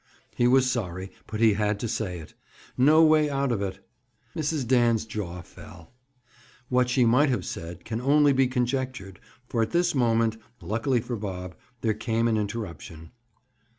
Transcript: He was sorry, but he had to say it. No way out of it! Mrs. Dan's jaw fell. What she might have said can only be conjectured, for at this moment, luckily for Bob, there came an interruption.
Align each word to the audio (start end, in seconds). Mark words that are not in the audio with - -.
He 0.35 0.47
was 0.47 0.67
sorry, 0.67 1.11
but 1.27 1.39
he 1.41 1.53
had 1.53 1.79
to 1.81 1.87
say 1.87 2.17
it. 2.17 2.33
No 2.75 3.03
way 3.03 3.29
out 3.29 3.51
of 3.51 3.61
it! 3.61 3.87
Mrs. 4.35 4.65
Dan's 4.67 5.05
jaw 5.05 5.43
fell. 5.43 5.93
What 6.69 6.89
she 6.89 7.05
might 7.05 7.29
have 7.29 7.45
said 7.45 7.85
can 7.85 8.01
only 8.01 8.33
be 8.33 8.47
conjectured, 8.47 9.19
for 9.47 9.61
at 9.61 9.69
this 9.69 9.93
moment, 9.93 10.37
luckily 10.59 11.01
for 11.01 11.17
Bob, 11.17 11.53
there 11.81 11.93
came 11.93 12.27
an 12.27 12.35
interruption. 12.37 13.11